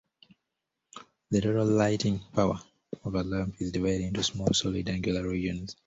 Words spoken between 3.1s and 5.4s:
a lamp is divided into small solid angular